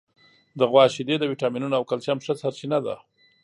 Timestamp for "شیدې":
0.95-1.15